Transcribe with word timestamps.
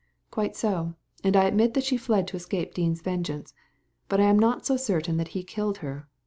"Quite 0.31 0.55
so; 0.55 0.95
and 1.23 1.37
I 1.37 1.43
admit 1.45 1.75
that 1.75 1.83
she 1.83 1.95
fled 1.95 2.27
to 2.29 2.35
escape 2.35 2.73
Dean's 2.73 3.03
vengeance, 3.03 3.53
but 4.09 4.19
I 4.19 4.23
am 4.23 4.39
not 4.39 4.65
so 4.65 4.75
certain 4.75 5.17
that 5.17 5.27
he 5.37 5.43
killed 5.43 5.77
her. 5.85 6.07